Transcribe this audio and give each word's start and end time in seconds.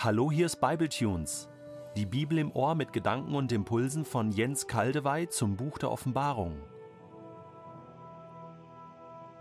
Hallo, 0.00 0.30
hier 0.30 0.46
ist 0.46 0.60
Bibletunes. 0.60 1.48
Die 1.96 2.06
Bibel 2.06 2.38
im 2.38 2.52
Ohr 2.52 2.76
mit 2.76 2.92
Gedanken 2.92 3.34
und 3.34 3.50
Impulsen 3.50 4.04
von 4.04 4.30
Jens 4.30 4.68
Kaldewey 4.68 5.28
zum 5.28 5.56
Buch 5.56 5.76
der 5.76 5.90
Offenbarung. 5.90 6.54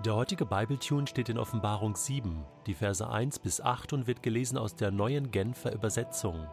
Der 0.03 0.15
heutige 0.15 0.47
Bibletune 0.47 1.05
steht 1.05 1.29
in 1.29 1.37
Offenbarung 1.37 1.95
7, 1.95 2.43
die 2.65 2.73
Verse 2.73 3.07
1 3.07 3.37
bis 3.37 3.61
8 3.61 3.93
und 3.93 4.07
wird 4.07 4.23
gelesen 4.23 4.57
aus 4.57 4.75
der 4.75 4.89
neuen 4.89 5.29
Genfer 5.29 5.75
Übersetzung. 5.75 6.47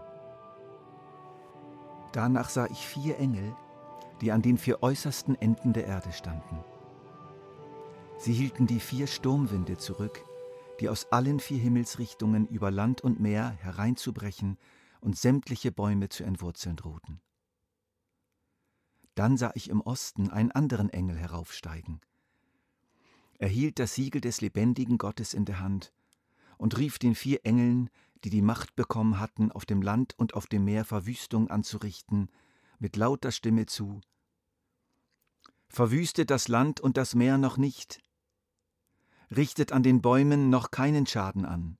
Danach 2.12 2.50
sah 2.50 2.66
ich 2.66 2.86
vier 2.86 3.18
Engel, 3.18 3.56
die 4.20 4.32
an 4.32 4.42
den 4.42 4.58
vier 4.58 4.82
äußersten 4.82 5.34
Enden 5.40 5.72
der 5.72 5.86
Erde 5.86 6.12
standen. 6.12 6.62
Sie 8.18 8.34
hielten 8.34 8.66
die 8.66 8.80
vier 8.80 9.06
Sturmwinde 9.06 9.78
zurück, 9.78 10.22
die 10.80 10.88
aus 10.88 11.06
allen 11.12 11.40
vier 11.40 11.58
Himmelsrichtungen 11.58 12.46
über 12.48 12.70
Land 12.70 13.02
und 13.02 13.20
Meer 13.20 13.50
hereinzubrechen 13.50 14.58
und 15.00 15.16
sämtliche 15.16 15.70
Bäume 15.70 16.08
zu 16.08 16.24
entwurzeln 16.24 16.76
drohten. 16.76 17.20
Dann 19.14 19.36
sah 19.36 19.52
ich 19.54 19.70
im 19.70 19.80
Osten 19.80 20.30
einen 20.30 20.50
anderen 20.50 20.90
Engel 20.90 21.16
heraufsteigen. 21.16 22.00
Er 23.38 23.48
hielt 23.48 23.78
das 23.78 23.94
Siegel 23.94 24.20
des 24.20 24.40
lebendigen 24.40 24.98
Gottes 24.98 25.34
in 25.34 25.44
der 25.44 25.60
Hand 25.60 25.92
und 26.56 26.78
rief 26.78 26.98
den 26.98 27.14
vier 27.14 27.44
Engeln, 27.44 27.90
die 28.24 28.30
die 28.30 28.42
Macht 28.42 28.74
bekommen 28.74 29.20
hatten, 29.20 29.52
auf 29.52 29.66
dem 29.66 29.82
Land 29.82 30.14
und 30.18 30.34
auf 30.34 30.46
dem 30.46 30.64
Meer 30.64 30.84
Verwüstung 30.84 31.50
anzurichten, 31.50 32.30
mit 32.78 32.96
lauter 32.96 33.32
Stimme 33.32 33.66
zu. 33.66 34.00
Verwüstet 35.68 36.30
das 36.30 36.48
Land 36.48 36.80
und 36.80 36.96
das 36.96 37.14
Meer 37.14 37.36
noch 37.38 37.56
nicht, 37.56 38.00
richtet 39.34 39.72
an 39.72 39.82
den 39.82 40.02
Bäumen 40.02 40.50
noch 40.50 40.70
keinen 40.70 41.06
Schaden 41.06 41.44
an. 41.44 41.78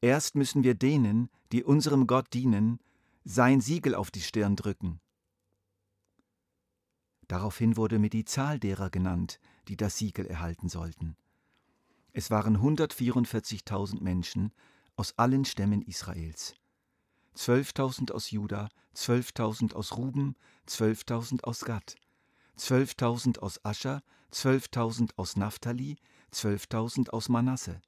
Erst 0.00 0.34
müssen 0.34 0.62
wir 0.62 0.74
denen, 0.74 1.28
die 1.52 1.64
unserem 1.64 2.06
Gott 2.06 2.32
dienen, 2.32 2.78
sein 3.24 3.60
Siegel 3.60 3.94
auf 3.94 4.10
die 4.10 4.20
Stirn 4.20 4.56
drücken. 4.56 5.00
Daraufhin 7.26 7.76
wurde 7.76 7.98
mir 7.98 8.10
die 8.10 8.24
Zahl 8.24 8.58
derer 8.58 8.90
genannt, 8.90 9.38
die 9.68 9.76
das 9.76 9.98
Siegel 9.98 10.26
erhalten 10.26 10.68
sollten. 10.68 11.16
Es 12.12 12.30
waren 12.30 12.56
144.000 12.56 14.02
Menschen 14.02 14.52
aus 14.96 15.18
allen 15.18 15.44
Stämmen 15.44 15.82
Israels. 15.82 16.54
12.000 17.36 18.12
aus 18.12 18.30
Juda, 18.30 18.68
12.000 18.96 19.74
aus 19.74 19.96
Ruben, 19.96 20.34
12.000 20.66 21.44
aus 21.44 21.60
Gad, 21.64 21.96
12.000 22.58 23.38
aus 23.38 23.64
Ascher, 23.64 24.02
12.000 24.32 25.10
aus 25.16 25.36
Naphtali, 25.36 25.96
12.000 26.32 27.10
aus 27.10 27.28
Manasse, 27.28 27.80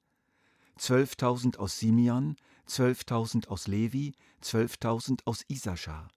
12.000 0.79 1.57
aus 1.57 1.77
Simeon, 1.77 2.35
12.000 2.67 3.47
aus 3.47 3.67
Levi, 3.67 4.13
12.000 4.41 5.21
aus 5.25 5.43
Isaschar, 5.47 6.07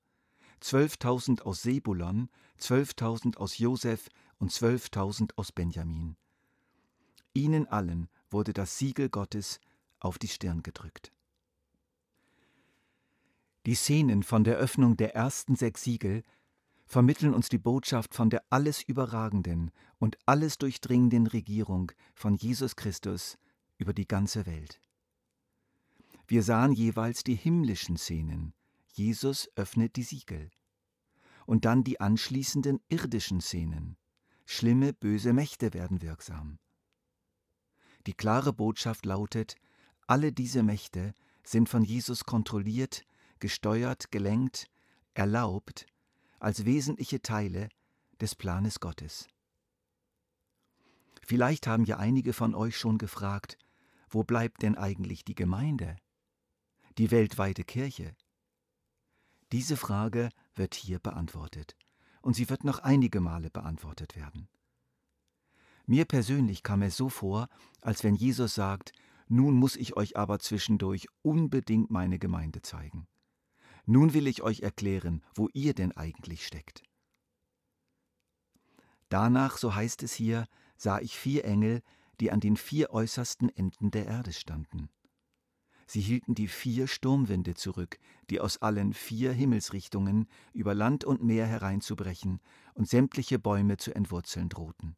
12.000 0.63 1.43
aus 1.43 1.63
Sebulon, 1.63 2.31
12.000 2.61 3.37
aus 3.37 3.59
Josef 3.59 4.09
und 4.39 4.53
12.000 4.53 5.33
aus 5.37 5.53
Benjamin. 5.53 6.17
Ihnen 7.35 7.67
allen 7.67 8.09
wurde 8.31 8.53
das 8.53 8.79
Siegel 8.79 9.09
Gottes 9.09 9.61
auf 9.99 10.19
die 10.19 10.29
Stirn 10.29 10.63
gedrückt. 10.63 11.13
Die 13.67 13.75
Szenen 13.75 14.23
von 14.23 14.45
der 14.45 14.57
Öffnung 14.57 14.97
der 14.97 15.15
ersten 15.15 15.57
sechs 15.57 15.83
Siegel 15.83 16.23
vermitteln 16.87 17.35
uns 17.35 17.49
die 17.49 17.59
Botschaft 17.59 18.15
von 18.15 18.31
der 18.31 18.45
alles 18.51 18.83
überragenden 18.83 19.71
und 19.99 20.19
alles 20.27 20.59
durchdringenden 20.59 21.27
Regierung 21.27 21.93
von 22.15 22.35
Jesus 22.35 22.77
Christus 22.77 23.39
über 23.79 23.93
die 23.93 24.07
ganze 24.07 24.47
Welt. 24.47 24.81
Wir 26.27 26.43
sahen 26.43 26.73
jeweils 26.73 27.25
die 27.25 27.35
himmlischen 27.35 27.97
Szenen. 27.97 28.55
Jesus 28.93 29.49
öffnet 29.57 29.97
die 29.97 30.03
Siegel. 30.03 30.51
Und 31.47 31.65
dann 31.65 31.85
die 31.85 32.01
anschließenden 32.01 32.81
irdischen 32.89 33.41
Szenen. 33.41 33.97
Schlimme, 34.47 34.93
böse 34.93 35.33
Mächte 35.33 35.75
werden 35.75 36.01
wirksam. 36.01 36.59
Die 38.07 38.15
klare 38.15 38.53
Botschaft 38.53 39.05
lautet, 39.05 39.57
alle 40.07 40.33
diese 40.33 40.63
Mächte 40.63 41.15
sind 41.43 41.69
von 41.69 41.83
Jesus 41.83 42.25
kontrolliert, 42.25 43.05
gesteuert, 43.39 44.11
gelenkt, 44.11 44.67
erlaubt 45.15 45.87
als 46.45 46.67
wesentliche 46.67 47.23
Teile 47.23 47.71
des 48.21 48.35
Planes 48.35 48.79
Gottes. 48.79 49.27
Vielleicht 51.23 51.67
haben 51.67 51.87
ja 51.87 51.97
einige 51.97 52.35
von 52.35 52.55
euch 52.55 52.77
schon 52.77 52.99
gefragt, 52.99 53.57
wo 54.11 54.25
bleibt 54.25 54.61
denn 54.61 54.77
eigentlich 54.77 55.25
die 55.25 55.35
Gemeinde, 55.35 55.97
die 56.99 57.11
weltweite 57.11 57.65
Kirche? 57.65 58.15
Diese 59.53 59.79
Frage 59.79 60.29
wird 60.55 60.75
hier 60.75 60.99
beantwortet 60.99 61.77
und 62.21 62.35
sie 62.37 62.51
wird 62.51 62.63
noch 62.63 62.81
einige 62.81 63.23
Male 63.23 63.49
beantwortet 63.49 64.15
werden. 64.15 64.51
Mir 65.87 66.05
persönlich 66.05 66.63
kam 66.63 66.83
es 66.83 66.95
so 66.95 67.09
vor, 67.09 67.49
als 67.81 68.05
wenn 68.05 68.17
Jesus 68.17 68.55
sagt, 68.55 68.93
nun 69.29 69.55
muss 69.55 69.77
ich 69.77 69.97
euch 69.97 70.19
aber 70.19 70.41
zwischendurch 70.41 71.07
unbedingt 71.23 71.91
meine 71.91 72.19
Gemeinde 72.19 72.61
zeigen. 72.61 73.07
Nun 73.87 74.15
will 74.15 74.27
ich 74.27 74.43
euch 74.43 74.61
erklären, 74.61 75.23
wo 75.35 75.49
ihr 75.53 75.75
denn 75.75 75.93
eigentlich 75.93 76.47
steckt. 76.47 76.83
Danach, 79.09 79.59
so 79.59 79.75
heißt 79.75 80.03
es 80.03 80.15
hier, 80.15 80.47
sah 80.77 80.99
ich 81.01 81.17
vier 81.17 81.45
Engel, 81.45 81.83
die 82.21 82.31
an 82.31 82.41
den 82.41 82.57
vier 82.57 82.91
äußersten 82.91 83.49
Enden 83.49 83.91
der 83.91 84.07
Erde 84.07 84.33
standen. 84.33 84.89
Sie 85.87 86.01
hielten 86.01 86.35
die 86.35 86.49
vier 86.49 86.87
Sturmwinde 86.87 87.55
zurück, 87.55 87.99
die 88.31 88.41
aus 88.41 88.63
allen 88.63 88.95
vier 88.95 89.33
Himmelsrichtungen 89.33 90.29
über 90.53 90.75
Land 90.75 91.05
und 91.05 91.23
Meer 91.23 91.47
hereinzubrechen 91.47 92.41
und 92.73 92.89
sämtliche 92.89 93.39
Bäume 93.39 93.77
zu 93.77 93.95
entwurzeln 93.95 94.49
drohten. 94.49 94.97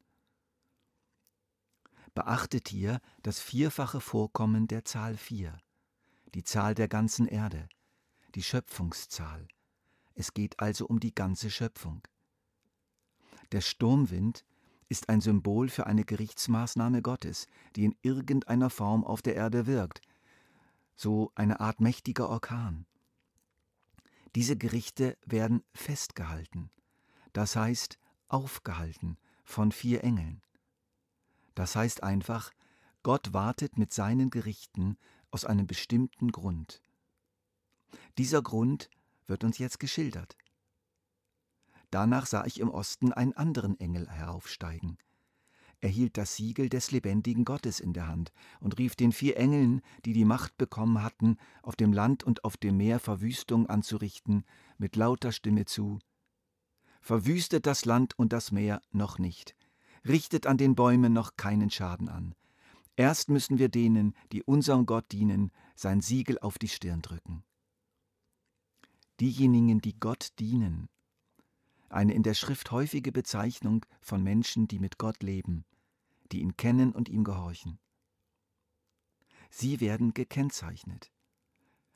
Beachtet 2.14 2.68
hier 2.68 3.00
das 3.22 3.41
vierfache 3.41 4.00
Vorkommen 4.00 4.68
der 4.68 4.84
Zahl 4.84 5.16
vier, 5.16 5.58
die 6.34 6.44
Zahl 6.44 6.74
der 6.74 6.88
ganzen 6.88 7.26
Erde, 7.26 7.68
die 8.36 8.42
Schöpfungszahl. 8.42 9.48
Es 10.14 10.34
geht 10.34 10.60
also 10.60 10.86
um 10.86 11.00
die 11.00 11.14
ganze 11.14 11.50
Schöpfung. 11.50 12.06
Der 13.50 13.62
Sturmwind 13.62 14.44
ist 14.88 15.08
ein 15.08 15.22
Symbol 15.22 15.70
für 15.70 15.86
eine 15.86 16.04
Gerichtsmaßnahme 16.04 17.00
Gottes, 17.00 17.48
die 17.74 17.86
in 17.86 17.97
irgendeiner 18.02 18.69
Form 18.69 19.04
auf 19.04 19.22
der 19.22 19.36
Erde 19.36 19.66
wirkt, 19.66 20.02
so 20.94 21.32
eine 21.34 21.60
Art 21.60 21.80
mächtiger 21.80 22.28
Orkan. 22.28 22.86
Diese 24.34 24.56
Gerichte 24.56 25.16
werden 25.24 25.64
festgehalten, 25.72 26.70
das 27.32 27.56
heißt 27.56 27.98
aufgehalten 28.28 29.16
von 29.44 29.72
vier 29.72 30.04
Engeln. 30.04 30.42
Das 31.54 31.74
heißt 31.74 32.03
einfach, 32.03 32.53
Gott 33.03 33.32
wartet 33.32 33.78
mit 33.78 33.94
seinen 33.94 34.28
Gerichten 34.28 34.98
aus 35.30 35.47
einem 35.47 35.66
bestimmten 35.66 36.32
Grund. 36.32 36.82
Dieser 38.19 38.43
Grund 38.43 38.89
wird 39.27 39.45
uns 39.45 39.59
jetzt 39.59 39.79
geschildert. 39.79 40.37
Danach 41.91 42.27
sah 42.27 42.45
ich 42.45 42.61
im 42.61 42.71
Osten 42.71 43.12
einen 43.12 43.33
anderen 43.33 43.79
Engel 43.79 44.09
heraufsteigen. 44.09 44.99
Er 45.81 45.91
hielt 45.91 46.17
das 46.17 46.37
Siegel 46.37 46.69
des 46.69 46.91
lebendigen 46.91 47.45
Gottes 47.45 47.81
in 47.81 47.93
der 47.93 48.09
Hand 48.09 48.33
und 48.61 48.79
rief 48.79 48.97
den 48.97 49.12
vier 49.12 49.37
Engeln, 49.37 49.83
die 50.05 50.15
die 50.15 50.25
Macht 50.25 50.57
bekommen 50.57 51.03
hatten, 51.03 51.37
auf 51.62 51.77
dem 51.77 51.93
Land 51.93 52.25
und 52.25 52.45
auf 52.45 52.57
dem 52.57 52.79
Meer 52.79 52.99
Verwüstung 52.99 53.67
anzurichten, 53.67 54.45
mit 54.78 54.97
lauter 54.97 55.33
Stimme 55.33 55.67
zu. 55.67 55.99
Verwüstet 57.03 57.66
das 57.66 57.84
Land 57.84 58.19
und 58.19 58.33
das 58.33 58.53
Meer 58.53 58.81
noch 58.91 59.19
nicht, 59.19 59.54
richtet 60.09 60.47
an 60.47 60.57
den 60.57 60.75
Bäumen 60.75 61.13
noch 61.13 61.37
keinen 61.37 61.71
Schaden 61.71 62.09
an. 62.09 62.34
Erst 62.97 63.28
müssen 63.28 63.59
wir 63.59 63.69
denen, 63.69 64.15
die 64.33 64.42
unserem 64.42 64.87
Gott 64.87 65.13
dienen, 65.13 65.53
sein 65.77 66.01
Siegel 66.01 66.39
auf 66.39 66.59
die 66.59 66.69
Stirn 66.69 67.03
drücken 67.03 67.45
diejenigen, 69.21 69.80
die 69.80 69.98
Gott 69.98 70.33
dienen. 70.39 70.89
Eine 71.89 72.15
in 72.15 72.22
der 72.22 72.34
Schrift 72.34 72.71
häufige 72.71 73.13
Bezeichnung 73.13 73.86
von 74.01 74.22
Menschen, 74.22 74.68
die 74.68 74.78
mit 74.78 74.98
Gott 74.98 75.22
leben, 75.22 75.65
die 76.33 76.41
ihn 76.41 76.57
kennen 76.57 76.92
und 76.92 77.09
ihm 77.09 77.24
gehorchen. 77.24 77.78
Sie 79.51 79.80
werden 79.80 80.13
gekennzeichnet, 80.13 81.13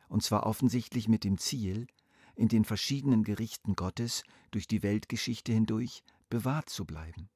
und 0.09 0.23
zwar 0.23 0.47
offensichtlich 0.47 1.09
mit 1.09 1.25
dem 1.25 1.39
Ziel, 1.39 1.87
in 2.37 2.49
den 2.49 2.65
verschiedenen 2.65 3.25
Gerichten 3.25 3.75
Gottes 3.75 4.23
durch 4.51 4.67
die 4.67 4.83
Weltgeschichte 4.83 5.53
hindurch 5.53 6.03
bewahrt 6.29 6.71
zu 6.71 6.85
bleiben. 6.85 7.29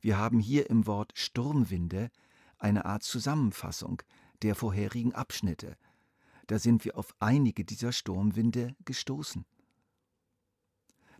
Wir 0.00 0.18
haben 0.18 0.38
hier 0.38 0.68
im 0.68 0.86
Wort 0.86 1.12
Sturmwinde 1.16 2.10
eine 2.58 2.84
Art 2.84 3.02
Zusammenfassung 3.02 4.02
der 4.42 4.54
vorherigen 4.54 5.14
Abschnitte, 5.14 5.76
da 6.46 6.58
sind 6.58 6.84
wir 6.84 6.98
auf 6.98 7.14
einige 7.20 7.64
dieser 7.64 7.92
Sturmwinde 7.92 8.76
gestoßen. 8.84 9.44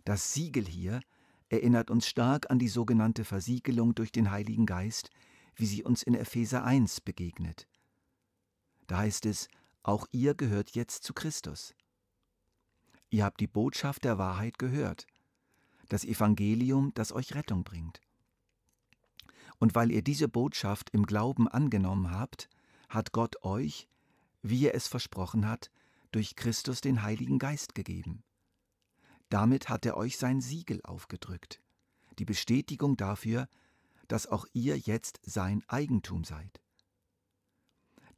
Das 0.03 0.33
Siegel 0.33 0.65
hier 0.65 1.01
erinnert 1.49 1.89
uns 1.89 2.07
stark 2.07 2.49
an 2.51 2.59
die 2.59 2.67
sogenannte 2.67 3.23
Versiegelung 3.23 3.95
durch 3.95 4.11
den 4.11 4.31
Heiligen 4.31 4.65
Geist, 4.65 5.09
wie 5.55 5.65
sie 5.65 5.83
uns 5.83 6.03
in 6.03 6.13
Epheser 6.13 6.63
1 6.63 7.01
begegnet. 7.01 7.67
Da 8.87 8.97
heißt 8.97 9.25
es, 9.25 9.47
auch 9.83 10.07
ihr 10.11 10.35
gehört 10.35 10.71
jetzt 10.71 11.03
zu 11.03 11.13
Christus. 11.13 11.73
Ihr 13.09 13.23
habt 13.23 13.39
die 13.39 13.47
Botschaft 13.47 14.03
der 14.03 14.17
Wahrheit 14.17 14.59
gehört, 14.59 15.07
das 15.89 16.03
Evangelium, 16.03 16.91
das 16.93 17.11
euch 17.11 17.33
Rettung 17.35 17.63
bringt. 17.63 18.01
Und 19.59 19.75
weil 19.75 19.91
ihr 19.91 20.01
diese 20.01 20.27
Botschaft 20.27 20.89
im 20.89 21.05
Glauben 21.05 21.47
angenommen 21.47 22.11
habt, 22.11 22.49
hat 22.89 23.11
Gott 23.11 23.43
euch, 23.43 23.87
wie 24.49 24.67
er 24.67 24.75
es 24.75 24.87
versprochen 24.87 25.47
hat, 25.47 25.71
durch 26.11 26.35
Christus 26.35 26.79
den 26.79 27.01
Heiligen 27.01 27.39
Geist 27.39 27.73
gegeben. 27.73 28.23
Damit 29.29 29.69
hat 29.69 29.85
er 29.85 29.97
euch 29.97 30.17
sein 30.17 30.39
Siegel 30.39 30.81
aufgedrückt, 30.83 31.61
die 32.19 32.25
Bestätigung 32.25 32.95
dafür, 32.95 33.47
dass 34.07 34.27
auch 34.27 34.45
ihr 34.53 34.77
jetzt 34.77 35.19
sein 35.23 35.63
Eigentum 35.67 36.23
seid. 36.23 36.61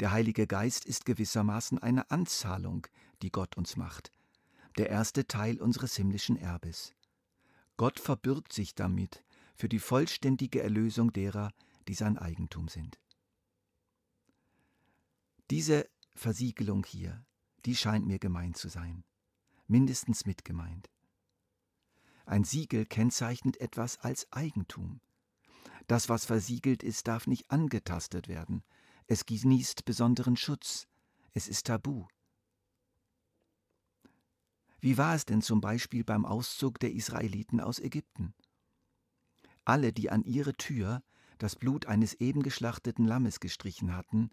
Der 0.01 0.11
Heilige 0.11 0.47
Geist 0.47 0.85
ist 0.85 1.05
gewissermaßen 1.05 1.79
eine 1.79 2.11
Anzahlung, 2.11 2.85
die 3.21 3.31
Gott 3.31 3.55
uns 3.55 3.77
macht, 3.77 4.11
der 4.77 4.89
erste 4.89 5.27
Teil 5.27 5.61
unseres 5.61 5.95
himmlischen 5.95 6.35
Erbes. 6.35 6.93
Gott 7.77 7.99
verbürgt 7.99 8.51
sich 8.51 8.75
damit 8.75 9.23
für 9.55 9.69
die 9.69 9.79
vollständige 9.79 10.61
Erlösung 10.61 11.13
derer, 11.13 11.53
die 11.87 11.93
sein 11.93 12.17
Eigentum 12.17 12.67
sind. 12.67 12.99
Diese 15.49 15.89
Versiegelung 16.17 16.83
hier, 16.83 17.23
die 17.65 17.75
scheint 17.75 18.07
mir 18.07 18.17
gemeint 18.17 18.57
zu 18.57 18.69
sein, 18.69 19.03
mindestens 19.67 20.25
mitgemeint. 20.25 20.89
Ein 22.25 22.43
Siegel 22.43 22.85
kennzeichnet 22.85 23.57
etwas 23.61 23.99
als 23.99 24.31
Eigentum. 24.31 24.99
Das, 25.87 26.09
was 26.09 26.25
versiegelt 26.25 26.83
ist, 26.83 27.07
darf 27.07 27.27
nicht 27.27 27.49
angetastet 27.51 28.27
werden, 28.27 28.63
es 29.05 29.25
genießt 29.25 29.85
besonderen 29.85 30.35
Schutz. 30.35 30.87
Es 31.33 31.47
ist 31.47 31.67
tabu. 31.67 32.07
Wie 34.79 34.97
war 34.97 35.15
es 35.15 35.25
denn 35.25 35.41
zum 35.41 35.61
Beispiel 35.61 36.03
beim 36.03 36.25
Auszug 36.25 36.79
der 36.79 36.91
Israeliten 36.93 37.61
aus 37.61 37.79
Ägypten? 37.79 38.33
Alle, 39.63 39.93
die 39.93 40.09
an 40.09 40.23
ihre 40.23 40.53
Tür 40.53 41.03
das 41.37 41.55
Blut 41.55 41.85
eines 41.85 42.15
eben 42.15 42.41
geschlachteten 42.41 43.05
Lammes 43.05 43.39
gestrichen 43.39 43.95
hatten, 43.95 44.31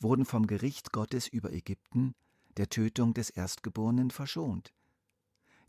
wurden 0.00 0.24
vom 0.24 0.46
Gericht 0.46 0.92
Gottes 0.92 1.28
über 1.28 1.52
Ägypten, 1.52 2.14
der 2.56 2.68
Tötung 2.68 3.14
des 3.14 3.30
Erstgeborenen, 3.30 4.10
verschont. 4.10 4.72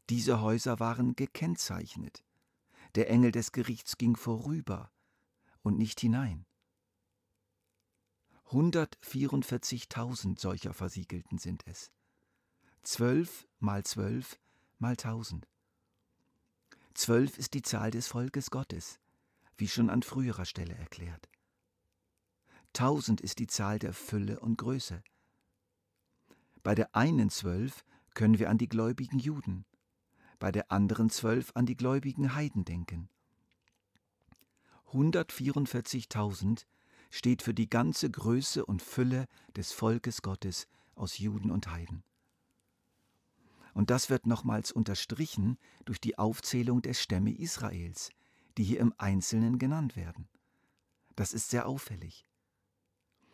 Diese 0.10 0.42
Häuser 0.42 0.80
waren 0.80 1.16
gekennzeichnet. 1.16 2.24
Der 2.96 3.10
Engel 3.10 3.32
des 3.32 3.52
Gerichts 3.52 3.98
ging 3.98 4.16
vorüber 4.16 4.92
und 5.62 5.78
nicht 5.78 6.00
hinein. 6.00 6.46
144.000 8.48 10.40
solcher 10.40 10.74
Versiegelten 10.74 11.38
sind 11.38 11.68
es. 11.68 11.92
Zwölf 12.82 13.48
mal 13.60 13.84
zwölf 13.84 14.40
mal 14.80 14.96
tausend. 14.96 15.48
Zwölf 16.96 17.38
ist 17.38 17.54
die 17.54 17.62
Zahl 17.62 17.92
des 17.92 18.08
Volkes 18.08 18.50
Gottes, 18.50 19.00
wie 19.58 19.68
schon 19.68 19.92
an 19.92 20.02
früherer 20.02 20.46
Stelle 20.46 20.74
erklärt. 20.74 21.30
Tausend 22.74 23.22
ist 23.22 23.40
die 23.40 23.48
Zahl 23.48 23.80
der 23.80 23.94
Fülle 23.94 24.40
und 24.40 24.58
Größe. 24.58 25.04
Bei 26.64 26.76
der 26.76 26.96
einen 26.96 27.30
zwölf 27.30 27.84
können 28.14 28.40
wir 28.40 28.50
an 28.50 28.58
die 28.58 28.70
gläubigen 28.70 29.20
Juden, 29.20 29.66
bei 30.40 30.52
der 30.52 30.72
anderen 30.72 31.10
zwölf 31.10 31.52
an 31.56 31.66
die 31.66 31.76
gläubigen 31.76 32.36
Heiden 32.36 32.66
denken. 32.66 33.10
144.000 34.92 36.66
steht 37.12 37.42
für 37.42 37.54
die 37.54 37.70
ganze 37.70 38.10
Größe 38.10 38.66
und 38.66 38.82
Fülle 38.82 39.28
des 39.56 39.72
Volkes 39.72 40.22
Gottes 40.22 40.68
aus 40.96 41.18
Juden 41.18 41.52
und 41.52 41.70
Heiden. 41.72 42.04
Und 43.74 43.90
das 43.90 44.10
wird 44.10 44.26
nochmals 44.26 44.72
unterstrichen 44.72 45.58
durch 45.86 46.02
die 46.02 46.18
Aufzählung 46.18 46.82
der 46.82 46.94
Stämme 46.94 47.36
Israels, 47.38 48.10
die 48.58 48.64
hier 48.64 48.80
im 48.80 48.94
Einzelnen 48.98 49.60
genannt 49.60 49.96
werden. 49.96 50.28
Das 51.16 51.34
ist 51.34 51.50
sehr 51.50 51.68
auffällig. 51.68 52.26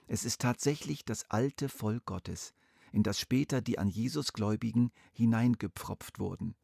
Es 0.07 0.23
ist 0.25 0.41
tatsächlich 0.41 1.05
das 1.05 1.29
alte 1.29 1.69
Volk 1.69 2.05
Gottes, 2.05 2.53
in 2.91 3.03
das 3.03 3.19
später 3.19 3.61
die 3.61 3.79
an 3.79 3.89
Jesus 3.89 4.33
Gläubigen 4.33 4.91
hineingepfropft 5.13 6.19
wurden, 6.19 6.55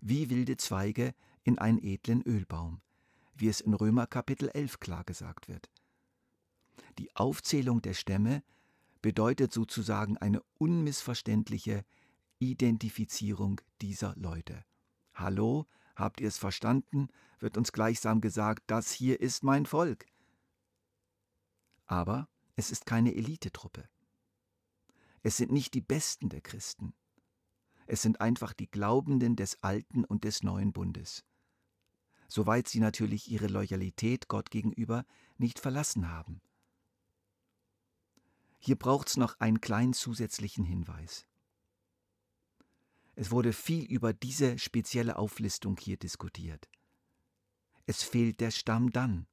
wie 0.00 0.30
wilde 0.30 0.56
Zweige 0.56 1.14
in 1.42 1.58
einen 1.58 1.78
edlen 1.82 2.22
Ölbaum, 2.22 2.80
wie 3.34 3.48
es 3.48 3.60
in 3.60 3.74
Römer 3.74 4.06
Kapitel 4.06 4.48
11 4.50 4.80
klar 4.80 5.04
gesagt 5.04 5.48
wird. 5.48 5.70
Die 6.98 7.14
Aufzählung 7.16 7.80
der 7.82 7.94
Stämme 7.94 8.42
bedeutet 9.00 9.52
sozusagen 9.52 10.18
eine 10.18 10.42
unmissverständliche 10.58 11.84
Identifizierung 12.38 13.60
dieser 13.80 14.14
Leute. 14.16 14.64
Hallo, 15.14 15.66
habt 15.96 16.20
ihr 16.20 16.28
es 16.28 16.38
verstanden? 16.38 17.08
wird 17.38 17.56
uns 17.56 17.72
gleichsam 17.72 18.20
gesagt, 18.20 18.64
das 18.66 18.92
hier 18.92 19.20
ist 19.20 19.42
mein 19.42 19.64
Volk. 19.64 20.04
Aber 21.86 22.28
es 22.56 22.70
ist 22.70 22.86
keine 22.86 23.14
Elitetruppe. 23.14 23.88
Es 25.22 25.36
sind 25.36 25.52
nicht 25.52 25.74
die 25.74 25.80
Besten 25.80 26.28
der 26.28 26.40
Christen. 26.40 26.94
Es 27.86 28.02
sind 28.02 28.20
einfach 28.20 28.52
die 28.52 28.70
Glaubenden 28.70 29.36
des 29.36 29.62
alten 29.62 30.04
und 30.04 30.24
des 30.24 30.42
neuen 30.42 30.72
Bundes. 30.72 31.24
Soweit 32.28 32.68
sie 32.68 32.78
natürlich 32.78 33.30
ihre 33.30 33.48
Loyalität 33.48 34.28
Gott 34.28 34.50
gegenüber 34.50 35.04
nicht 35.36 35.58
verlassen 35.58 36.08
haben. 36.08 36.40
Hier 38.58 38.76
braucht 38.76 39.08
es 39.08 39.16
noch 39.16 39.40
einen 39.40 39.60
kleinen 39.60 39.92
zusätzlichen 39.92 40.64
Hinweis. 40.64 41.26
Es 43.16 43.30
wurde 43.30 43.52
viel 43.52 43.84
über 43.84 44.12
diese 44.12 44.58
spezielle 44.58 45.16
Auflistung 45.16 45.76
hier 45.78 45.96
diskutiert. 45.96 46.68
Es 47.86 48.02
fehlt 48.02 48.40
der 48.40 48.50
Stamm 48.50 48.90
dann. 48.90 49.26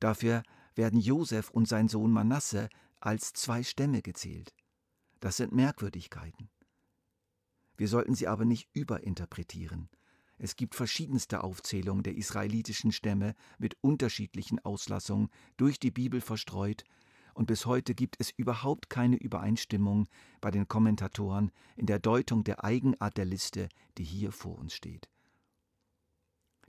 Dafür 0.00 0.42
werden 0.78 1.00
Josef 1.00 1.50
und 1.50 1.68
sein 1.68 1.88
Sohn 1.88 2.12
Manasse 2.12 2.70
als 3.00 3.34
zwei 3.34 3.62
Stämme 3.62 4.00
gezählt. 4.00 4.54
Das 5.20 5.36
sind 5.36 5.52
Merkwürdigkeiten. 5.52 6.48
Wir 7.76 7.88
sollten 7.88 8.14
sie 8.14 8.28
aber 8.28 8.46
nicht 8.46 8.70
überinterpretieren. 8.72 9.90
Es 10.38 10.54
gibt 10.54 10.76
verschiedenste 10.76 11.42
Aufzählungen 11.42 12.04
der 12.04 12.16
israelitischen 12.16 12.92
Stämme 12.92 13.34
mit 13.58 13.76
unterschiedlichen 13.80 14.60
Auslassungen 14.60 15.30
durch 15.56 15.80
die 15.80 15.90
Bibel 15.90 16.20
verstreut 16.20 16.84
und 17.34 17.46
bis 17.46 17.66
heute 17.66 17.94
gibt 17.94 18.16
es 18.20 18.30
überhaupt 18.30 18.88
keine 18.88 19.16
Übereinstimmung 19.16 20.08
bei 20.40 20.50
den 20.50 20.68
Kommentatoren 20.68 21.50
in 21.76 21.86
der 21.86 21.98
Deutung 21.98 22.44
der 22.44 22.64
Eigenart 22.64 23.16
der 23.16 23.24
Liste, 23.24 23.68
die 23.96 24.04
hier 24.04 24.32
vor 24.32 24.58
uns 24.58 24.74
steht. 24.74 25.08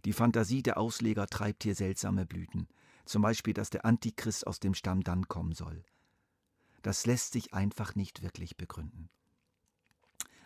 Die 0.05 0.13
Fantasie 0.13 0.63
der 0.63 0.79
Ausleger 0.79 1.27
treibt 1.27 1.63
hier 1.63 1.75
seltsame 1.75 2.25
Blüten, 2.25 2.67
zum 3.09 3.21
Beispiel, 3.21 3.53
dass 3.53 3.69
der 3.69 3.85
Antichrist 3.85 4.45
aus 4.45 4.59
dem 4.59 4.73
Stamm 4.73 5.03
dann 5.03 5.27
kommen 5.27 5.53
soll. 5.53 5.83
Das 6.81 7.05
lässt 7.05 7.33
sich 7.33 7.53
einfach 7.53 7.95
nicht 7.95 8.21
wirklich 8.21 8.55
begründen. 8.55 9.09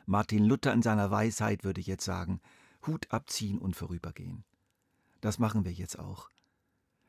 Martin 0.06 0.44
Luther 0.46 0.74
in 0.74 0.82
seiner 0.82 1.12
Weisheit 1.12 1.64
würde 1.64 1.82
jetzt 1.82 2.06
sagen, 2.06 2.42
Hut 2.86 3.12
abziehen 3.12 3.60
und 3.60 3.76
vorübergehen. 3.76 4.44
Das 5.22 5.40
machen 5.40 5.64
wir 5.66 5.72
jetzt 5.72 6.00
auch. 6.00 6.30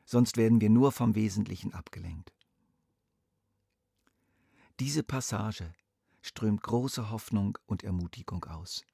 Sonst 0.05 0.37
werden 0.37 0.61
wir 0.61 0.69
nur 0.69 0.91
vom 0.91 1.15
Wesentlichen 1.15 1.73
abgelenkt. 1.73 2.33
Diese 4.79 5.03
Passage 5.03 5.73
strömt 6.21 6.61
große 6.63 7.09
Hoffnung 7.09 7.57
und 7.65 7.83
Ermutigung 7.83 8.45
aus. 8.45 8.85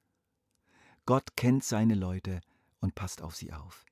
Gott 1.06 1.36
kennt 1.36 1.64
seine 1.64 1.96
Leute 1.96 2.40
und 2.80 2.96
passt 2.96 3.22
auf 3.22 3.36
sie 3.36 3.52
auf. 3.52 3.86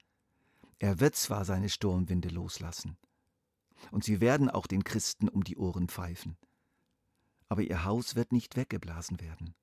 Er 0.79 0.99
wird 0.99 1.15
zwar 1.15 1.45
seine 1.45 1.69
Sturmwinde 1.69 2.29
loslassen, 2.29 2.97
und 3.91 4.03
sie 4.03 4.21
werden 4.21 4.49
auch 4.49 4.67
den 4.67 4.83
Christen 4.83 5.29
um 5.29 5.43
die 5.43 5.57
Ohren 5.57 5.87
pfeifen, 5.87 6.37
aber 7.49 7.61
ihr 7.61 7.83
Haus 7.83 8.15
wird 8.15 8.31
nicht 8.31 8.55
weggeblasen 8.55 9.19
werden. 9.19 9.55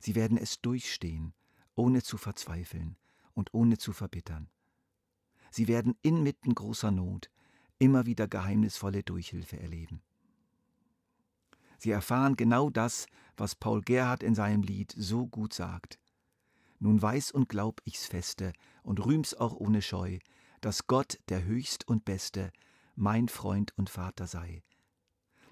Sie 0.00 0.14
werden 0.14 0.38
es 0.38 0.60
durchstehen, 0.60 1.34
ohne 1.74 2.02
zu 2.02 2.16
verzweifeln 2.16 2.96
und 3.32 3.52
ohne 3.52 3.78
zu 3.78 3.92
verbittern. 3.92 4.50
Sie 5.50 5.68
werden 5.68 5.96
inmitten 6.02 6.54
großer 6.54 6.90
Not 6.90 7.30
immer 7.78 8.06
wieder 8.06 8.28
geheimnisvolle 8.28 9.02
Durchhilfe 9.02 9.58
erleben. 9.58 10.02
Sie 11.78 11.90
erfahren 11.90 12.36
genau 12.36 12.70
das, 12.70 13.06
was 13.36 13.54
Paul 13.54 13.82
Gerhard 13.82 14.22
in 14.22 14.34
seinem 14.34 14.62
Lied 14.62 14.94
so 14.96 15.26
gut 15.26 15.52
sagt. 15.52 15.98
Nun 16.84 17.00
weiß 17.00 17.30
und 17.30 17.48
glaub 17.48 17.80
ich's 17.84 18.04
feste 18.04 18.52
und 18.82 19.02
rühm's 19.02 19.32
auch 19.32 19.56
ohne 19.56 19.80
Scheu, 19.80 20.18
dass 20.60 20.86
Gott, 20.86 21.18
der 21.30 21.42
Höchst 21.42 21.88
und 21.88 22.04
Beste, 22.04 22.52
mein 22.94 23.28
Freund 23.28 23.72
und 23.78 23.88
Vater 23.88 24.26
sei. 24.26 24.62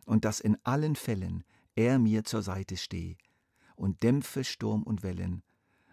Und 0.04 0.26
dass 0.26 0.40
in 0.40 0.62
allen 0.62 0.94
Fällen 0.94 1.42
er 1.74 1.98
mir 1.98 2.24
zur 2.24 2.42
Seite 2.42 2.76
steh 2.76 3.16
und 3.76 4.02
dämpfe 4.02 4.44
Sturm 4.44 4.82
und 4.82 5.02
Wellen 5.02 5.42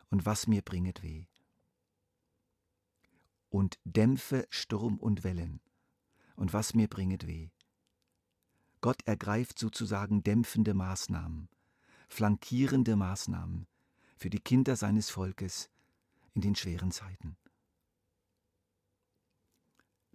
und 0.10 0.26
was 0.26 0.46
mir 0.46 0.62
bringet 0.62 1.04
weh. 1.04 1.28
Und 3.48 3.80
dämpfe 3.86 4.46
Sturm 4.50 4.98
und 4.98 5.24
Wellen 5.24 5.62
und 6.36 6.52
was 6.52 6.74
mir 6.74 6.90
bringet 6.90 7.28
weh. 7.28 7.48
Gott 8.82 9.04
ergreift 9.06 9.58
sozusagen 9.58 10.22
dämpfende 10.22 10.74
Maßnahmen, 10.74 11.48
flankierende 12.10 12.98
Maßnahmen 12.98 13.68
für 14.20 14.30
die 14.30 14.42
Kinder 14.42 14.76
seines 14.76 15.10
Volkes 15.10 15.70
in 16.34 16.42
den 16.42 16.56
schweren 16.56 16.92
Zeiten. 16.92 17.38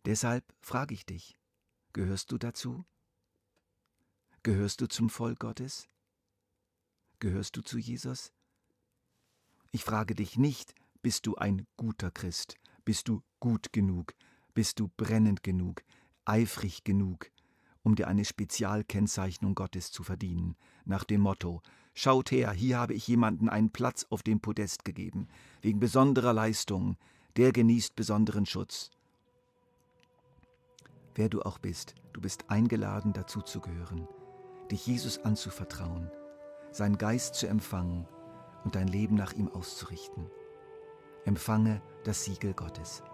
Deshalb 0.04 0.44
frage 0.60 0.92
ich 0.92 1.06
dich, 1.06 1.38
gehörst 1.94 2.30
du 2.30 2.36
dazu? 2.36 2.84
Gehörst 4.42 4.82
du 4.82 4.86
zum 4.86 5.08
Volk 5.08 5.40
Gottes? 5.40 5.88
Gehörst 7.18 7.56
du 7.56 7.62
zu 7.62 7.78
Jesus? 7.78 8.32
Ich 9.70 9.82
frage 9.82 10.14
dich 10.14 10.36
nicht, 10.36 10.74
bist 11.00 11.26
du 11.26 11.36
ein 11.36 11.66
guter 11.78 12.10
Christ? 12.10 12.56
Bist 12.84 13.08
du 13.08 13.22
gut 13.40 13.72
genug? 13.72 14.14
Bist 14.52 14.78
du 14.78 14.88
brennend 14.98 15.42
genug? 15.42 15.82
Eifrig 16.26 16.84
genug? 16.84 17.30
um 17.84 17.94
dir 17.94 18.08
eine 18.08 18.24
Spezialkennzeichnung 18.24 19.54
Gottes 19.54 19.92
zu 19.92 20.02
verdienen, 20.02 20.56
nach 20.86 21.04
dem 21.04 21.20
Motto 21.20 21.62
Schaut 21.94 22.32
her, 22.32 22.50
hier 22.50 22.78
habe 22.78 22.92
ich 22.92 23.06
jemanden 23.06 23.48
einen 23.48 23.70
Platz 23.70 24.04
auf 24.10 24.24
dem 24.24 24.40
Podest 24.40 24.84
gegeben, 24.84 25.28
wegen 25.62 25.78
besonderer 25.78 26.32
Leistung, 26.32 26.96
der 27.36 27.52
genießt 27.52 27.94
besonderen 27.94 28.46
Schutz. 28.46 28.90
Wer 31.14 31.28
du 31.28 31.42
auch 31.42 31.58
bist, 31.58 31.94
du 32.12 32.20
bist 32.20 32.50
eingeladen, 32.50 33.12
dazuzugehören, 33.12 34.08
dich 34.72 34.84
Jesus 34.88 35.18
anzuvertrauen, 35.18 36.10
seinen 36.72 36.98
Geist 36.98 37.36
zu 37.36 37.46
empfangen 37.46 38.08
und 38.64 38.74
dein 38.74 38.88
Leben 38.88 39.14
nach 39.14 39.32
ihm 39.32 39.48
auszurichten. 39.48 40.28
Empfange 41.24 41.80
das 42.02 42.24
Siegel 42.24 42.54
Gottes. 42.54 43.04